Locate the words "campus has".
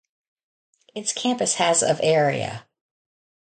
1.13-1.83